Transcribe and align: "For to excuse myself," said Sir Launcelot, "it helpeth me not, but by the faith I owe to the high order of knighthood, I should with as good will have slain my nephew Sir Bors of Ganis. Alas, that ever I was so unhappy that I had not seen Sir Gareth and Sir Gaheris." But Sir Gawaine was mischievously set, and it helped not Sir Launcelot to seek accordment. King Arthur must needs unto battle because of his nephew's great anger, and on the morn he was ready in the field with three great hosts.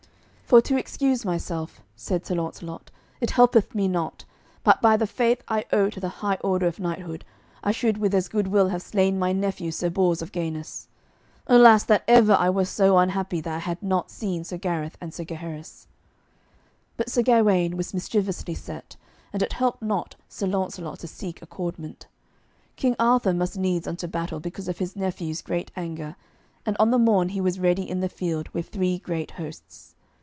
"For 0.43 0.59
to 0.63 0.75
excuse 0.75 1.23
myself," 1.23 1.79
said 1.95 2.25
Sir 2.25 2.35
Launcelot, 2.35 2.91
"it 3.21 3.31
helpeth 3.31 3.73
me 3.73 3.87
not, 3.87 4.25
but 4.65 4.81
by 4.81 4.97
the 4.97 5.07
faith 5.07 5.41
I 5.47 5.63
owe 5.71 5.89
to 5.89 6.01
the 6.01 6.09
high 6.19 6.37
order 6.43 6.67
of 6.67 6.77
knighthood, 6.77 7.23
I 7.63 7.71
should 7.71 7.97
with 7.99 8.13
as 8.13 8.27
good 8.27 8.47
will 8.47 8.67
have 8.67 8.81
slain 8.81 9.17
my 9.17 9.31
nephew 9.31 9.71
Sir 9.71 9.89
Bors 9.89 10.21
of 10.21 10.33
Ganis. 10.33 10.89
Alas, 11.47 11.85
that 11.85 12.03
ever 12.05 12.33
I 12.37 12.49
was 12.49 12.67
so 12.67 12.97
unhappy 12.97 13.39
that 13.39 13.55
I 13.55 13.59
had 13.59 13.81
not 13.81 14.11
seen 14.11 14.43
Sir 14.43 14.57
Gareth 14.57 14.97
and 14.99 15.13
Sir 15.13 15.23
Gaheris." 15.23 15.87
But 16.97 17.09
Sir 17.09 17.21
Gawaine 17.21 17.77
was 17.77 17.93
mischievously 17.93 18.55
set, 18.55 18.97
and 19.31 19.41
it 19.41 19.53
helped 19.53 19.81
not 19.81 20.17
Sir 20.27 20.47
Launcelot 20.47 20.99
to 20.99 21.07
seek 21.07 21.41
accordment. 21.41 22.07
King 22.75 22.97
Arthur 22.99 23.33
must 23.33 23.57
needs 23.57 23.87
unto 23.87 24.05
battle 24.05 24.41
because 24.41 24.67
of 24.67 24.79
his 24.79 24.97
nephew's 24.97 25.41
great 25.41 25.71
anger, 25.77 26.17
and 26.65 26.75
on 26.77 26.91
the 26.91 26.99
morn 26.99 27.29
he 27.29 27.39
was 27.39 27.57
ready 27.57 27.89
in 27.89 28.01
the 28.01 28.09
field 28.09 28.49
with 28.49 28.67
three 28.67 28.97
great 28.99 29.31
hosts. 29.31 29.95